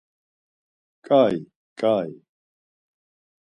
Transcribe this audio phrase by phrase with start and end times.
[1.07, 1.37] Ǩai,
[1.79, 2.11] ǩai.